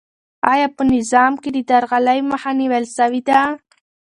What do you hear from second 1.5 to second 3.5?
د درغلۍ مخه نیول سوې ده؟